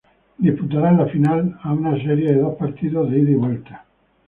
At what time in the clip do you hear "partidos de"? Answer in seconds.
2.55-3.19